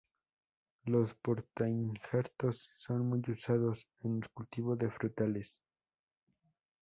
Los 0.85 1.13
portainjertos 1.13 2.71
son 2.79 3.05
muy 3.07 3.21
usados 3.27 3.87
en 4.01 4.15
el 4.23 4.29
cultivo 4.31 4.75
de 4.75 4.89
frutales. 4.89 5.61